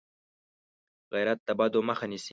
[1.13, 2.29] غیرت د بدو مخه نیسي